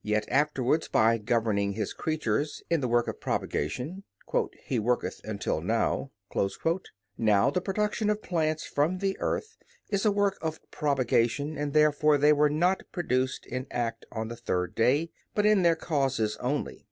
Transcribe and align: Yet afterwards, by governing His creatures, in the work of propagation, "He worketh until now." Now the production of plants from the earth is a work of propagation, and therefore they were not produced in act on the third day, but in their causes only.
Yet 0.00 0.24
afterwards, 0.30 0.88
by 0.88 1.18
governing 1.18 1.72
His 1.72 1.92
creatures, 1.92 2.62
in 2.70 2.80
the 2.80 2.88
work 2.88 3.06
of 3.08 3.20
propagation, 3.20 4.04
"He 4.64 4.78
worketh 4.78 5.20
until 5.22 5.60
now." 5.60 6.12
Now 7.18 7.50
the 7.50 7.60
production 7.60 8.08
of 8.08 8.22
plants 8.22 8.64
from 8.66 9.00
the 9.00 9.18
earth 9.20 9.58
is 9.90 10.06
a 10.06 10.10
work 10.10 10.38
of 10.40 10.60
propagation, 10.70 11.58
and 11.58 11.74
therefore 11.74 12.16
they 12.16 12.32
were 12.32 12.48
not 12.48 12.84
produced 12.90 13.44
in 13.44 13.66
act 13.70 14.06
on 14.10 14.28
the 14.28 14.36
third 14.36 14.74
day, 14.74 15.10
but 15.34 15.44
in 15.44 15.60
their 15.62 15.76
causes 15.76 16.38
only. 16.38 16.86